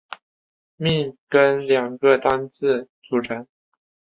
[0.77, 3.45] 命根两个单字组成。